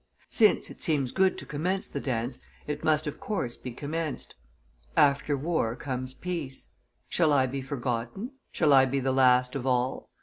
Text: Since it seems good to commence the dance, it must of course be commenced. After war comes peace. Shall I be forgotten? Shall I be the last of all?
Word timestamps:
Since 0.29 0.71
it 0.71 0.81
seems 0.81 1.11
good 1.11 1.37
to 1.37 1.45
commence 1.45 1.85
the 1.85 1.99
dance, 1.99 2.39
it 2.65 2.83
must 2.83 3.05
of 3.05 3.19
course 3.19 3.55
be 3.55 3.71
commenced. 3.71 4.33
After 4.97 5.37
war 5.37 5.75
comes 5.75 6.15
peace. 6.15 6.69
Shall 7.07 7.31
I 7.31 7.45
be 7.45 7.61
forgotten? 7.61 8.31
Shall 8.51 8.73
I 8.73 8.85
be 8.85 8.99
the 8.99 9.11
last 9.13 9.55
of 9.55 9.67
all? 9.67 10.09